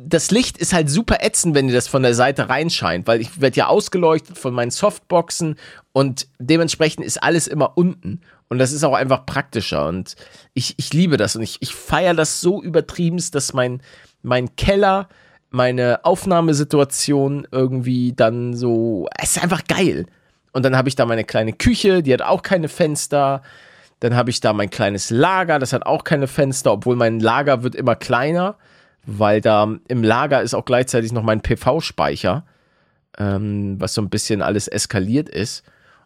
[0.04, 3.40] das Licht ist halt super ätzend, wenn dir das von der Seite reinscheint, weil ich
[3.40, 5.58] werde ja ausgeleuchtet von meinen Softboxen
[5.92, 8.22] und dementsprechend ist alles immer unten.
[8.50, 9.88] Und das ist auch einfach praktischer.
[9.88, 10.16] Und
[10.54, 13.82] ich, ich liebe das und ich, ich feiere das so übertrieben, dass mein,
[14.24, 15.08] mein Keller,
[15.52, 19.08] meine Aufnahmesituation irgendwie dann so.
[19.18, 20.06] Es ist einfach geil.
[20.52, 23.42] Und dann habe ich da meine kleine Küche, die hat auch keine Fenster.
[24.02, 27.64] Dann habe ich da mein kleines Lager, das hat auch keine Fenster, obwohl mein Lager
[27.64, 28.58] wird immer kleiner,
[29.06, 32.46] weil da im Lager ist auch gleichzeitig noch mein PV-Speicher,
[33.18, 35.64] ähm, was so ein bisschen alles eskaliert ist.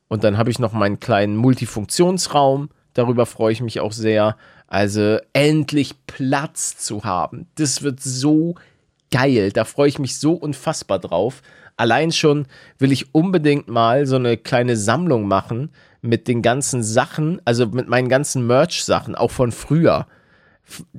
[0.08, 4.38] Und dann habe ich noch meinen kleinen Multifunktionsraum, darüber freue ich mich auch sehr.
[4.68, 8.56] Also endlich Platz zu haben, das wird so
[9.12, 11.42] geil, da freue ich mich so unfassbar drauf.
[11.78, 12.48] Allein schon
[12.80, 17.88] will ich unbedingt mal so eine kleine Sammlung machen mit den ganzen Sachen, also mit
[17.88, 20.08] meinen ganzen Merch-Sachen, auch von früher.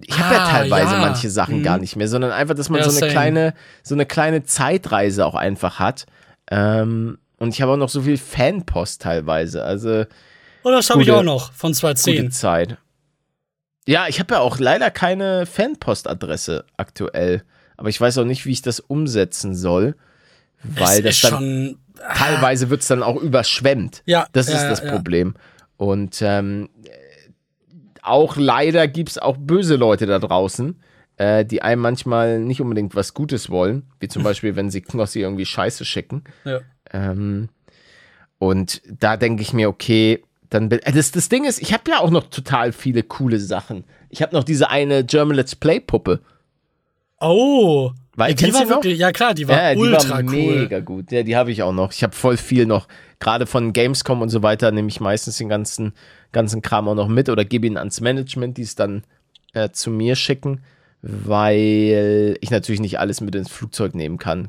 [0.00, 1.00] Ich habe ja Ah, teilweise ja.
[1.00, 1.62] manche Sachen Mhm.
[1.64, 3.12] gar nicht mehr, sondern einfach, dass man Ja, so eine same.
[3.12, 6.06] kleine, so eine kleine Zeitreise auch einfach hat.
[6.50, 9.64] Ähm, und ich habe auch noch so viel Fanpost teilweise.
[9.64, 10.04] Also
[10.62, 12.30] Oh, das habe ich Gute- auch noch von gute 2010.
[12.30, 12.78] Zeit.
[13.86, 17.42] Ja, ich habe ja auch leider keine Fanpostadresse aktuell.
[17.76, 19.94] Aber ich weiß auch nicht, wie ich das umsetzen soll.
[20.62, 21.78] Weil es das ist dann schon.
[22.14, 24.02] teilweise wird es dann auch überschwemmt.
[24.06, 24.90] Ja, Das ja, ist ja, das ja.
[24.90, 25.34] Problem.
[25.76, 26.68] Und ähm,
[28.06, 30.80] auch leider gibt es auch böse Leute da draußen,
[31.16, 33.84] äh, die einem manchmal nicht unbedingt was Gutes wollen.
[34.00, 36.24] Wie zum Beispiel, wenn sie Knossi irgendwie Scheiße schicken.
[36.44, 36.60] Ja.
[36.92, 37.48] Ähm,
[38.38, 41.90] und da denke ich mir, okay, dann bin, äh, das, das Ding ist, ich habe
[41.90, 43.84] ja auch noch total viele coole Sachen.
[44.10, 46.20] Ich habe noch diese eine German Let's Play Puppe.
[47.20, 47.92] Oh.
[48.16, 50.60] Weil- ja, die war wirklich, ja klar, die war ja, die ultra war cool.
[50.60, 51.12] mega gut.
[51.12, 51.92] Ja, die habe ich auch noch.
[51.92, 52.88] Ich habe voll viel noch.
[53.20, 55.92] Gerade von Gamescom und so weiter nehme ich meistens den ganzen,
[56.32, 59.04] ganzen Kram auch noch mit oder gebe ihn ans Management, die es dann
[59.52, 60.62] äh, zu mir schicken,
[61.02, 64.48] weil ich natürlich nicht alles mit ins Flugzeug nehmen kann.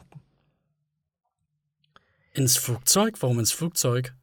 [2.34, 3.16] Ins Flugzeug?
[3.22, 4.14] Warum ins Flugzeug?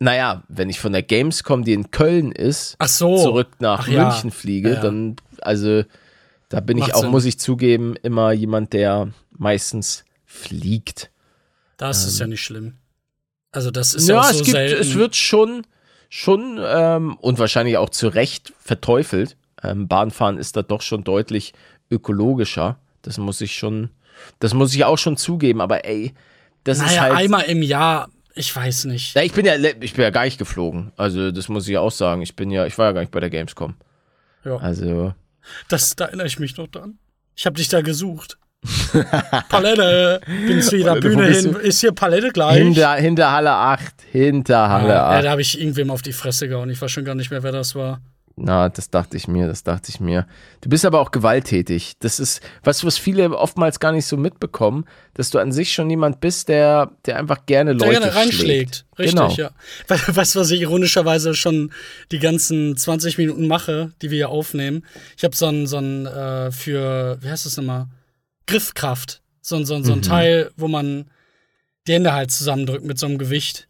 [0.00, 3.18] Naja, wenn ich von der Gamescom, die in Köln ist, Ach so.
[3.18, 3.88] zurück nach Ach.
[3.88, 4.80] München fliege, Ja, ja.
[4.80, 5.82] dann, also,
[6.48, 7.10] da bin Macht ich auch, Sinn.
[7.10, 11.10] muss ich zugeben, immer jemand, der meistens fliegt.
[11.76, 12.74] Das ist ja nicht schlimm.
[13.52, 14.80] Also, das ist ja, Ja, auch so es gibt, selten.
[14.80, 15.66] es wird schon,
[16.08, 19.36] schon ähm, und wahrscheinlich auch zu Recht verteufelt.
[19.62, 21.52] Ähm, Bahnfahren ist da doch schon deutlich
[21.90, 22.78] ökologischer.
[23.02, 23.90] Das muss ich schon,
[24.38, 25.60] das muss ich auch schon zugeben.
[25.60, 26.14] Aber ey,
[26.64, 27.14] das ist naja, halt.
[27.16, 29.14] einmal im Jahr, ich weiß nicht.
[29.14, 30.92] Ja, ich bin ja, ich bin ja gar nicht geflogen.
[30.96, 32.22] Also das muss ich ja auch sagen.
[32.22, 33.74] Ich bin ja, ich war ja gar nicht bei der Gamescom.
[34.44, 34.56] Ja.
[34.58, 35.14] Also
[35.68, 36.98] Das, da erinnere ich mich noch dran.
[37.36, 38.38] Ich habe dich da gesucht.
[39.48, 41.54] Palette, bin zu jeder Palette, Bühne hin.
[41.54, 42.58] Ist hier Palette gleich?
[42.58, 45.24] hinter, hinter Halle 8, hinter Halle ja, 8.
[45.24, 46.68] da habe ich irgendwem auf die Fresse gehauen.
[46.70, 48.00] Ich weiß schon gar nicht mehr, wer das war.
[48.40, 50.26] Na, das dachte ich mir, das dachte ich mir.
[50.60, 51.94] Du bist aber auch gewalttätig.
[52.00, 55.88] Das ist was, was viele oftmals gar nicht so mitbekommen, dass du an sich schon
[55.90, 58.84] jemand bist, der, der einfach gerne Der Leute gerne reinschlägt.
[58.84, 58.84] schlägt.
[58.98, 59.30] Richtig, genau.
[59.34, 59.50] ja.
[59.88, 61.72] We- Weißt du, was ich ironischerweise schon
[62.10, 64.84] die ganzen 20 Minuten mache, die wir hier aufnehmen?
[65.16, 67.86] Ich habe so ein, so ein äh, für, wie heißt das nochmal?
[68.46, 69.22] Griffkraft.
[69.42, 69.98] So, ein- so, ein- so Mhm.
[69.98, 71.10] ein Teil, wo man
[71.86, 73.67] die Hände halt zusammendrückt mit so einem Gewicht.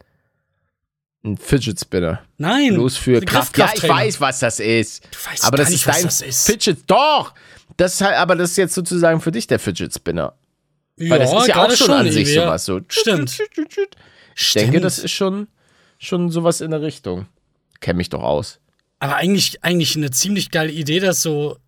[1.24, 2.22] Ein Fidget Spinner.
[2.37, 2.74] Nein.
[2.74, 3.57] Bloß für eine Kraft.
[3.59, 5.04] Ja, ich weiß, was das ist.
[5.11, 6.46] Du weißt aber das nicht, ist was dein das ist.
[6.46, 6.78] Fidget.
[6.87, 7.35] Doch!
[7.76, 10.35] Das ist halt, aber das ist jetzt sozusagen für dich der Fidget Spinner.
[10.96, 12.44] Weil das ist ja auch gerade schon, an sich ja.
[12.44, 12.64] sowas.
[12.64, 12.81] So.
[12.88, 13.38] Stimmt.
[14.37, 15.48] Ich denke, das ist schon,
[15.98, 17.26] schon sowas in der Richtung.
[17.81, 18.61] Kenn mich doch aus.
[19.00, 21.59] Aber eigentlich, eigentlich eine ziemlich geile Idee, das so.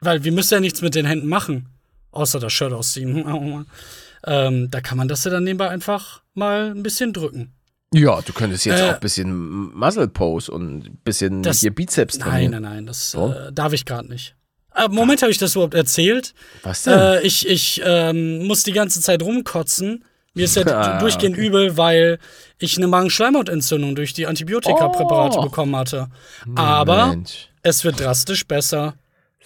[0.00, 1.68] Weil wir müssen ja nichts mit den Händen machen.
[2.10, 3.66] Außer das Shirt ausziehen.
[4.26, 7.52] ähm, da kann man das ja dann nebenbei einfach mal ein bisschen drücken.
[7.92, 11.74] Ja, du könntest jetzt Äh, auch ein bisschen Muscle Pose und ein bisschen das- hier
[11.74, 12.52] Bizeps Nein, trainieren.
[12.52, 13.32] nein, nein, das So?
[13.32, 14.36] äh, darf ich gerade nicht.
[14.76, 16.32] Äh, Moment, habe ich das überhaupt erzählt?
[16.62, 16.96] Was denn?
[16.98, 20.04] Äh, ich ich ähm, muss die ganze Zeit rumkotzen.
[20.34, 22.20] Mir ist ja Ah, durchgehend übel, weil
[22.58, 25.42] ich eine Magenschleimhautentzündung durch die Antibiotikapräparate Oh.
[25.42, 26.06] bekommen hatte.
[26.54, 27.48] Aber Mensch.
[27.64, 28.94] es wird drastisch besser.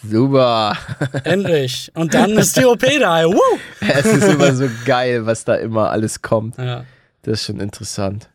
[0.06, 0.76] Super.
[1.24, 1.90] Endlich.
[1.94, 3.24] Und dann ist die OP da.
[3.24, 3.40] Woo!
[3.80, 6.58] es ist immer so geil, was da immer alles kommt.
[6.58, 6.84] Ja.
[7.22, 8.28] Das ist schon interessant.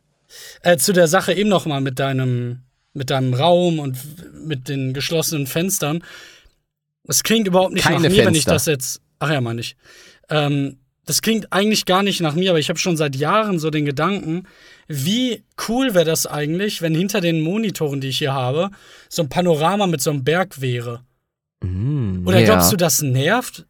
[0.62, 2.62] Äh, zu der Sache eben noch mal mit deinem,
[2.94, 3.98] mit deinem Raum und
[4.46, 6.04] mit den geschlossenen Fenstern.
[7.08, 8.54] Es klingt überhaupt nicht Keine nach mir, wenn ich Fenster.
[8.54, 9.02] das jetzt.
[9.20, 9.76] Ach ja, meine ich.
[10.30, 13.72] Ähm, das klingt eigentlich gar nicht nach mir, aber ich habe schon seit Jahren so
[13.72, 14.44] den Gedanken,
[14.88, 18.70] wie cool wäre das eigentlich, wenn hinter den Monitoren, die ich hier habe,
[19.10, 21.04] so ein Panorama mit so einem Berg wäre.
[21.62, 22.46] Mm, Oder ja.
[22.46, 23.66] glaubst du, das nervt?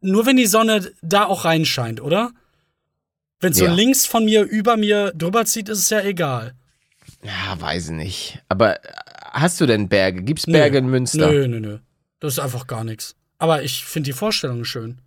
[0.00, 2.30] Nur wenn die Sonne da auch reinscheint, oder?
[3.40, 3.74] Wenn es so Ja.
[3.74, 6.54] links von mir über mir drüber zieht, ist es ja egal.
[7.22, 8.42] Ja, weiß ich nicht.
[8.48, 8.88] Aber äh,
[9.32, 10.22] hast du denn Berge?
[10.22, 11.30] Gibt's Berge in Münster?
[11.30, 11.78] Nö, nö, nö.
[12.20, 13.14] Das ist einfach gar nichts.
[13.38, 14.98] Aber ich finde die Vorstellung schön.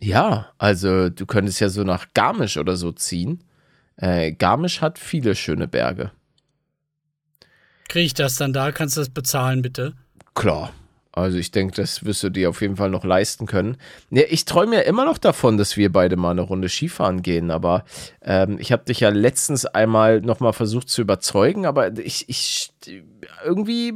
[0.00, 3.42] Ja, also du könntest ja so nach Garmisch oder so ziehen.
[3.96, 6.12] Äh, Garmisch hat viele schöne Berge.
[7.88, 8.70] Kriege ich das dann da?
[8.70, 9.94] Kannst du das bezahlen, bitte?
[10.34, 10.72] Klar.
[11.18, 13.76] Also ich denke, das wirst du dir auf jeden Fall noch leisten können.
[14.10, 17.50] Ja, ich träume ja immer noch davon, dass wir beide mal eine Runde Skifahren gehen,
[17.50, 17.84] aber
[18.22, 22.70] ähm, ich habe dich ja letztens einmal nochmal versucht zu überzeugen, aber ich, ich
[23.44, 23.92] irgendwie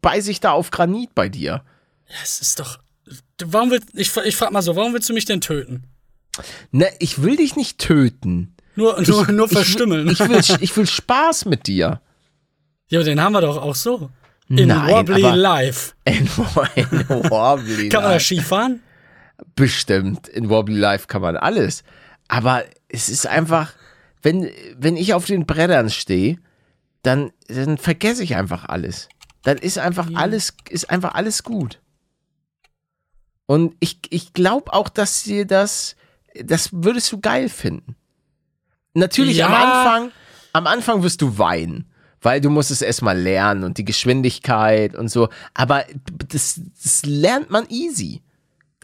[0.00, 1.62] beiße ich da auf Granit bei dir.
[2.08, 2.78] Ja, es ist doch.
[3.44, 5.84] Warum willst, ich, ich frag mal so, warum willst du mich denn töten?
[6.72, 8.54] Ne, ich will dich nicht töten.
[8.76, 10.08] Nur, nur, nur verstümmeln.
[10.08, 12.00] Ich, will- ich, will, ich will Spaß mit dir.
[12.88, 14.10] ja, den haben wir doch auch so.
[14.48, 15.94] In Nein, Wobbly Life.
[16.04, 18.20] In, in Wobbly Kann man da.
[18.20, 18.82] Skifahren?
[19.56, 20.28] Bestimmt.
[20.28, 21.82] In Wobbly Life kann man alles.
[22.28, 23.72] Aber es ist einfach,
[24.22, 26.38] wenn, wenn ich auf den Brettern stehe,
[27.02, 29.08] dann, dann vergesse ich einfach alles.
[29.42, 31.80] Dann ist einfach alles, ist einfach alles gut.
[33.46, 35.96] Und ich, ich glaube auch, dass dir das,
[36.42, 37.96] das würdest du geil finden.
[38.94, 39.82] Natürlich am Ja.
[39.82, 40.12] Anfang,
[40.52, 41.90] am Anfang wirst du weinen,
[42.24, 45.28] weil du musst es erstmal lernen und die Geschwindigkeit und so.
[45.52, 45.84] Aber
[46.28, 48.22] das, das lernt man easy.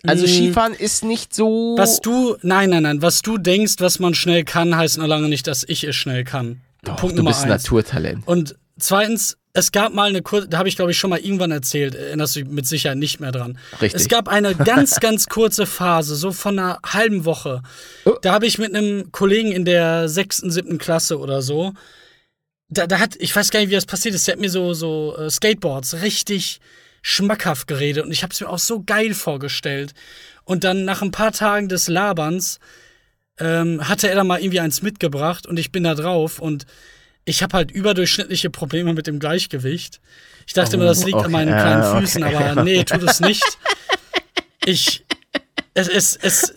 [0.06, 0.28] Also Mm.
[0.28, 1.74] Skifahren ist nicht so.
[1.76, 5.28] Was du, nein, nein, nein, was du denkst, was man schnell kann, heißt noch lange
[5.28, 6.60] nicht, dass ich es schnell kann.
[6.84, 7.64] Doch, Punkt du Nummer bist ein eins.
[7.64, 8.26] Naturtalent.
[8.26, 11.50] Und zweitens, es gab mal eine kurze, da habe ich glaube ich schon mal irgendwann
[11.50, 13.58] erzählt, erinnerst du dich mit Sicherheit nicht mehr dran.
[13.80, 14.00] Richtig.
[14.00, 17.62] Es gab eine ganz, ganz kurze Phase, so von einer halben Woche.
[18.04, 18.14] Oh.
[18.22, 21.72] Da habe ich mit einem Kollegen in der sechsten, siebten Klasse oder so,
[22.70, 24.72] da, da hat, ich weiß gar nicht, wie das passiert ist, der hat mir so,
[24.72, 26.60] so äh, Skateboards richtig
[27.02, 29.92] schmackhaft geredet und ich habe es mir auch so geil vorgestellt.
[30.44, 32.60] Und dann nach ein paar Tagen des Laberns
[33.38, 36.66] ähm, hatte er da mal irgendwie eins mitgebracht und ich bin da drauf und
[37.24, 40.00] ich habe halt überdurchschnittliche Probleme mit dem Gleichgewicht.
[40.46, 43.20] Ich dachte immer, das liegt okay, an meinen kleinen okay, Füßen, aber nee, tut es
[43.20, 43.44] nicht.
[44.64, 45.04] Ich,
[45.74, 46.54] es, es, es,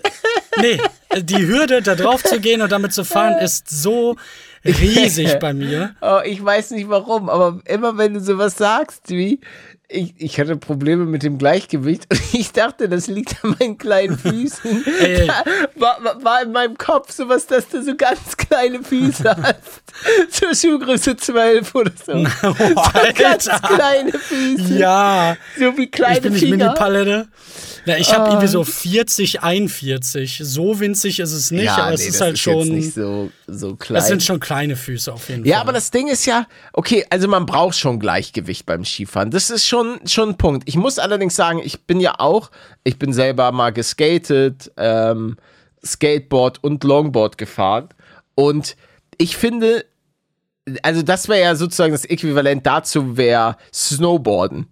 [0.60, 0.80] nee,
[1.18, 4.18] die Hürde, da drauf zu gehen und damit zu fahren, ist so
[4.66, 5.96] riesig bei mir.
[6.02, 9.40] Oh, ich weiß nicht warum, aber immer wenn du sowas sagst, wie
[9.94, 14.18] ich, ich hatte Probleme mit dem Gleichgewicht und ich dachte, das liegt an meinen kleinen
[14.18, 14.84] Füßen.
[15.24, 15.44] Da
[15.76, 19.84] war, war- in meinem Kopf sowas, dass du so ganz kleine Füße hast.
[20.32, 22.26] Zur Schuhgröße 12 oder so.
[22.26, 22.56] so
[23.16, 24.74] ganz kleine Füße.
[24.78, 26.58] Ja, So wie kleine ich bin nicht Finger.
[26.68, 27.28] Mini-Palette.
[27.86, 28.30] Na, ich habe Ah.
[28.30, 30.40] irgendwie so 40, 41.
[30.44, 32.68] So winzig ist es nicht, aber es nee, ist das halt ist schon.
[32.70, 33.96] Nicht so, so klein.
[33.96, 35.62] Das sind schon kleine Füße auf jeden Ja, Fall.
[35.64, 39.32] aber das Ding ist ja, okay, also man braucht schon Gleichgewicht beim Skifahren.
[39.32, 40.68] Das ist schon, schon ein Punkt.
[40.68, 42.52] Ich muss allerdings sagen, ich bin ja auch,
[42.84, 45.38] ich bin selber mal geskatet, ähm,
[45.86, 47.90] Skateboard und Longboard gefahren.
[48.36, 48.76] Und
[49.18, 49.86] ich finde,
[50.82, 54.68] also das wäre ja sozusagen das Äquivalent dazu wäre Snowboarden.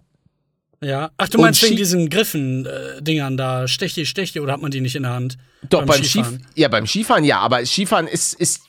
[0.82, 1.12] Ja.
[1.16, 5.04] Ach, du meinst wegen diesen Griffen-Dingern da, Stechi, Stechi, oder hat man die nicht in
[5.04, 5.38] der Hand?
[5.68, 6.44] Doch, beim, Skifahren.
[6.56, 8.62] Ja, beim Skifahren ja, aber Skifahren ist, ist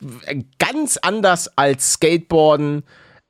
[0.60, 2.84] ganz anders als Skateboarden,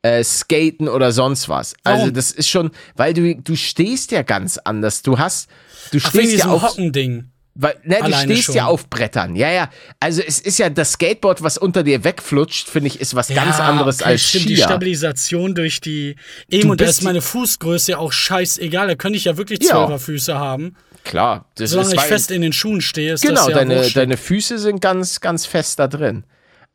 [0.04, 1.74] äh, Skaten oder sonst was.
[1.84, 2.14] Also Warum?
[2.14, 5.02] das ist schon, weil du, du stehst ja ganz anders.
[5.02, 5.50] Du hast,
[5.92, 7.30] du Ach, stehst ja auf, Hockending.
[7.56, 8.70] weil, ne, du stehst ja schon.
[8.72, 9.36] auf Brettern.
[9.36, 9.70] Ja, ja.
[10.02, 13.60] Also es ist ja das Skateboard, was unter dir wegflutscht, finde ich, ist was ganz
[13.60, 14.66] anderes okay, als stimmt, die Skier.
[14.66, 16.18] Stabilisation durch die.
[16.50, 18.88] Eben, und da ist meine Fußgröße ja auch scheißegal.
[18.88, 19.70] Da könnte ich ja wirklich Ja.
[19.70, 20.76] Zwölferfüße haben.
[21.06, 23.90] Klar, das Solange ist ich fest in den Schuhen stehe, ist Genau, das ja deine,
[23.90, 26.24] deine Füße sind ganz, ganz fest da drin.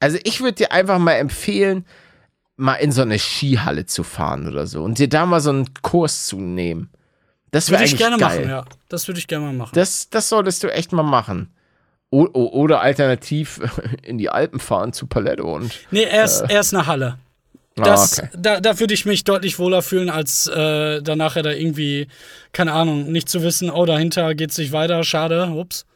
[0.01, 1.85] Also ich würde dir einfach mal empfehlen,
[2.59, 5.73] mal in so eine Skihalle zu fahren oder so und dir da mal so einen
[5.83, 6.90] Kurs zu nehmen.
[7.53, 8.40] Das Würde ich gerne geil.
[8.40, 8.64] machen, ja.
[8.90, 9.71] Das würde ich gerne mal machen.
[9.75, 11.51] Das, das solltest du echt mal machen.
[12.11, 13.61] O oder alternativ
[14.03, 15.73] in die Alpen fahren zu Paletto und.
[15.90, 17.18] nee, er ist, er ist eine Halle.
[17.79, 18.29] Ah, Das, okay.
[18.37, 22.09] da, da würde ich mich deutlich wohler fühlen, als äh, dann nachher da irgendwie,
[22.53, 25.87] keine Ahnung, nicht zu wissen, oh, dahinter geht's nicht weiter, schade, ups.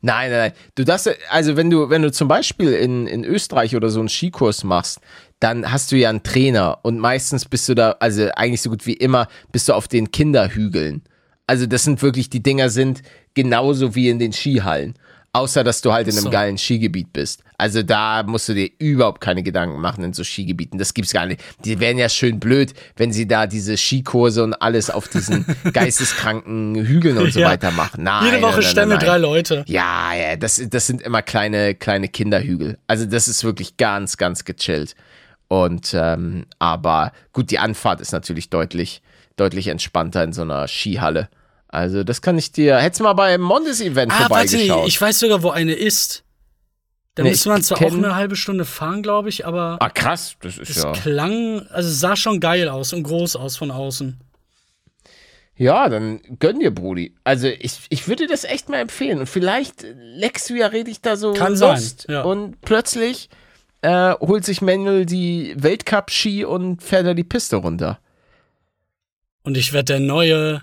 [0.00, 0.52] Nein, nein, nein.
[0.74, 4.08] Du darfst, also wenn du, wenn du zum Beispiel in, in Österreich oder so einen
[4.08, 5.00] Skikurs machst,
[5.40, 8.86] dann hast du ja einen Trainer und meistens bist du da, also eigentlich so gut
[8.86, 11.02] wie immer, bist du auf den Kinderhügeln.
[11.46, 13.02] Also das sind wirklich, die Dinger sind
[13.34, 14.94] genauso wie in den Skihallen.
[15.36, 16.30] Außer, dass du halt in einem So.
[16.30, 17.42] geilen Skigebiet bist.
[17.58, 20.78] Also da musst du dir überhaupt keine Gedanken machen in so Skigebieten.
[20.78, 21.40] Das gibt's gar nicht.
[21.64, 26.74] Die wären ja schön blöd, wenn sie da diese Skikurse und alles auf diesen geisteskranken
[26.86, 27.48] Hügeln und so Ja.
[27.48, 28.04] weiter machen.
[28.04, 29.64] Nein, Jede Woche stemmen nein, drei Leute.
[29.66, 32.78] ja, ja, das, das sind immer kleine, kleine Kinderhügel.
[32.86, 34.94] Also das ist wirklich ganz, ganz gechillt.
[35.48, 39.00] Und ähm, aber gut, die Anfahrt ist natürlich deutlich,
[39.36, 41.28] deutlich entspannter in so einer Skihalle.
[41.68, 42.78] Also das kann ich dir.
[42.78, 44.88] Hättest mal beim Mondes-Event Ah, warte, vorbeigeschaut.
[44.88, 46.22] ich weiß sogar, wo eine ist.
[47.14, 50.36] Da Nee, müsste man zwar auch eine halbe Stunde fahren, glaube ich, aber Ah, krass,
[50.42, 50.92] das ist es ja.
[50.92, 54.20] klang, also es sah schon geil aus und groß aus von außen.
[55.58, 57.14] Ja, dann gönn dir, Brudi.
[57.24, 59.20] Also ich, ich würde das echt mal empfehlen.
[59.20, 62.04] Und vielleicht leckst du ja richtig da so Kann sein, Lust.
[62.10, 62.20] ja.
[62.22, 63.30] Und plötzlich
[63.80, 67.98] äh, holt sich Manuel die Weltcup-Ski und fährt da die Piste runter.
[69.44, 70.60] Und ich werde der neue,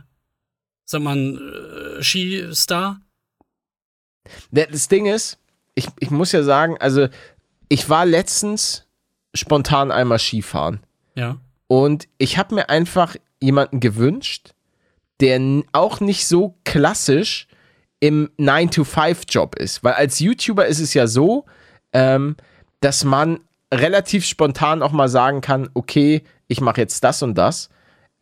[0.86, 3.02] sag mal, äh, Skistar.
[4.52, 5.40] Das Ding ist,
[5.76, 7.08] ich, ich muss ja sagen, also
[7.70, 8.86] ich war letztens
[9.34, 10.80] spontan einmal Skifahren.
[11.16, 11.38] Ja.
[11.68, 14.54] Und ich habe mir einfach jemanden gewünscht,
[15.20, 15.40] der
[15.72, 17.48] auch nicht so klassisch
[18.00, 19.84] im 9-to-5-Job ist.
[19.84, 21.46] Weil als YouTuber ist es ja so,
[21.94, 22.36] ähm,
[22.82, 23.40] dass man
[23.74, 27.70] relativ spontan auch mal sagen kann, okay, ich mache jetzt das und das.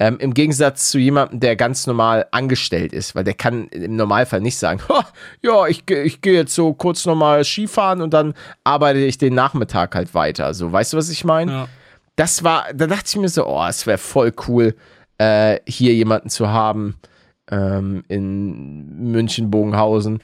[0.02, 4.42] Ähm, Im Gegensatz zu jemandem, der ganz normal angestellt ist, weil der kann im Normalfall
[4.42, 5.06] nicht sagen, "Ha,
[5.44, 8.34] ja, ich, ich gehe jetzt so kurz nochmal Skifahren und dann
[8.64, 10.56] arbeite ich den Nachmittag halt weiter.
[10.56, 11.52] So, weißt du, was ich meine?
[11.52, 11.68] ja.
[12.16, 14.74] das war, da dachte ich mir so, oh, es wäre voll cool,
[15.20, 16.96] äh, hier jemanden zu haben
[17.52, 20.24] ähm, in München, Bogenhausen,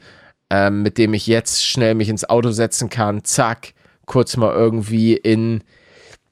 [0.50, 3.76] ähm, mit dem ich jetzt schnell mich ins Auto setzen kann, zack,
[4.08, 5.64] kurz mal irgendwie in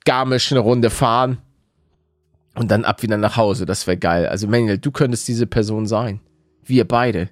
[0.04, 1.38] Garmisch eine Runde fahren
[2.56, 3.66] und dann ab wieder nach Hause.
[3.66, 4.28] Das wäre geil.
[4.28, 6.20] Also Manuel, du könntest diese Person sein.
[6.64, 7.30] Wir beide.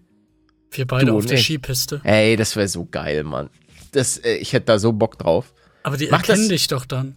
[0.72, 1.46] Wir beide Du auf der ich.
[1.46, 2.02] Skipiste.
[2.04, 3.50] Ey, das wäre so geil, Mann.
[3.92, 5.54] Das, äh, ich hätte da so Bock drauf.
[5.84, 7.16] Aber die Mach erkennen das- dich doch dann.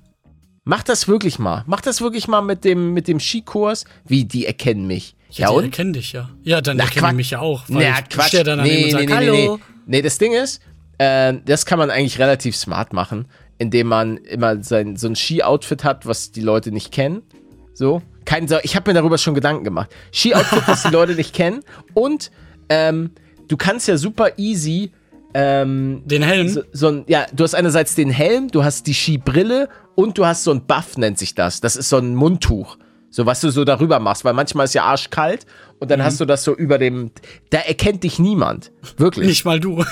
[0.64, 1.62] Mach das wirklich mal.
[1.66, 3.84] Mach das wirklich mal mit dem, mit dem Skikurs.
[4.04, 5.14] Wie, die erkennen mich.
[5.30, 5.64] Ja, die und?
[5.64, 6.28] erkennen dich ja.
[6.42, 7.10] Ja, dann Na, erkennen Quatsch.
[7.12, 7.62] die mich ja auch.
[7.68, 8.28] Weil Ja, ich Quatsch.
[8.28, 9.56] stehe dann daneben und sage, hallo.
[9.56, 9.62] Nee.
[9.86, 10.60] nee, das Ding ist,
[10.98, 13.26] äh, das kann man eigentlich relativ smart machen,
[13.58, 17.22] indem man immer sein, so ein Ski-Outfit hat, was die Leute nicht kennen.
[17.76, 18.00] So.
[18.24, 19.90] Kein, so ich habe mir darüber schon Gedanken gemacht.
[20.12, 21.60] Ski-Outfit, was die Leute nicht kennen.
[21.94, 22.30] Und
[22.70, 23.10] ähm,
[23.48, 24.90] du kannst ja super easy
[25.34, 26.48] ähm, Den Helm.
[26.48, 30.24] so, so ein, ja, du hast einerseits den Helm, du hast die Skibrille und du
[30.24, 31.60] hast so ein Buff, nennt sich das.
[31.60, 32.78] Das ist so ein Mundtuch.
[33.10, 35.46] So, was du so darüber machst, weil manchmal ist ja arschkalt
[35.78, 35.88] und Mhm.
[35.90, 37.10] dann hast du das so über dem.
[37.50, 38.72] Da erkennt dich niemand.
[38.96, 39.26] Wirklich.
[39.26, 39.84] Nicht mal du.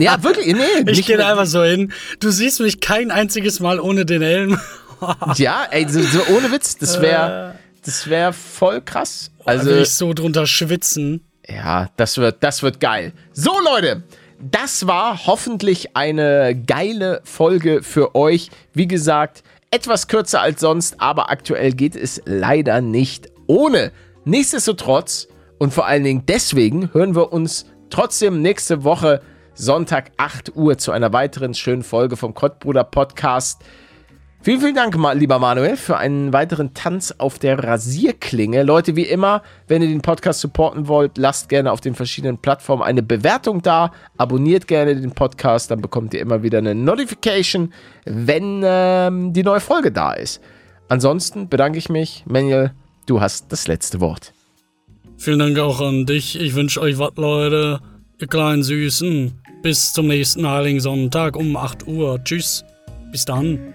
[0.00, 0.54] Ja, wirklich.
[0.54, 1.92] Nee, Ich gehe einfach so hin.
[2.20, 4.58] Du siehst mich kein einziges Mal ohne den Helm.
[5.36, 9.30] Ja, ey, so, so ohne Witz, das wäre das wär voll krass.
[9.44, 11.24] Also Also, will ich so drunter schwitzen.
[11.48, 13.12] Ja, das wird, das wird geil.
[13.32, 14.02] So, Leute,
[14.38, 18.50] das war hoffentlich eine geile Folge für euch.
[18.74, 23.92] Wie gesagt, etwas kürzer als sonst, aber aktuell geht es leider nicht ohne.
[24.24, 29.22] Nichtsdestotrotz und vor allen Dingen deswegen hören wir uns trotzdem nächste Woche
[29.54, 33.62] Sonntag 8 Uhr zu einer weiteren schönen Folge vom Kottbruder Podcast.
[34.40, 38.62] Vielen, vielen Dank, lieber Manuel, für einen weiteren Tanz auf der Rasierklinge.
[38.62, 42.84] Leute, wie immer, wenn ihr den Podcast supporten wollt, lasst gerne auf den verschiedenen Plattformen
[42.84, 47.72] eine Bewertung da, abonniert gerne den Podcast, dann bekommt ihr immer wieder eine Notification,
[48.04, 50.40] wenn ähm, die neue Folge da ist.
[50.88, 52.22] Ansonsten bedanke ich mich.
[52.26, 52.70] Manuel,
[53.06, 54.32] du hast das letzte Wort.
[55.16, 56.40] Vielen Dank auch an dich.
[56.40, 57.80] Ich wünsche euch was, Leute.
[58.20, 59.32] Ihr kleinen Süßen.
[59.62, 62.22] Bis zum nächsten Heiligen Sonntag um 8 Uhr.
[62.22, 62.64] Tschüss.
[63.10, 63.74] Bis dann.